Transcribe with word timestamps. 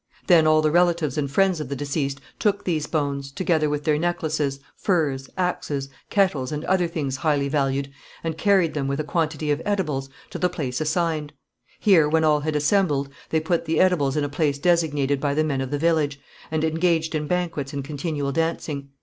Then 0.25 0.47
all 0.47 0.63
the 0.63 0.71
relatives 0.71 1.15
and 1.15 1.29
friends 1.29 1.59
of 1.59 1.69
the 1.69 1.75
deceased 1.75 2.19
took 2.39 2.63
these 2.63 2.87
bones, 2.87 3.31
together 3.31 3.69
with 3.69 3.83
their 3.83 3.99
necklaces, 3.99 4.59
furs, 4.75 5.29
axes, 5.37 5.89
kettles, 6.09 6.51
and 6.51 6.65
other 6.65 6.87
things 6.87 7.17
highly 7.17 7.47
valued, 7.47 7.91
and 8.23 8.35
carried 8.35 8.73
them, 8.73 8.87
with 8.87 8.99
a 8.99 9.03
quantity 9.03 9.51
of 9.51 9.61
edibles, 9.63 10.09
to 10.31 10.39
the 10.39 10.49
place 10.49 10.81
assigned. 10.81 11.33
Here, 11.79 12.09
when 12.09 12.23
all 12.23 12.39
had 12.39 12.55
assembled, 12.55 13.09
they 13.29 13.39
put 13.39 13.65
the 13.65 13.79
edibles 13.79 14.17
in 14.17 14.23
a 14.23 14.27
place 14.27 14.57
designated 14.57 15.21
by 15.21 15.35
the 15.35 15.43
men 15.43 15.61
of 15.61 15.69
the 15.69 15.77
village, 15.77 16.19
and 16.49 16.63
engaged 16.63 17.13
in 17.13 17.27
banquets 17.27 17.71
and 17.71 17.83
continual 17.85 18.31
dancing. 18.31 18.89